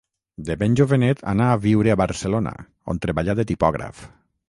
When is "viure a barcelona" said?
1.67-2.57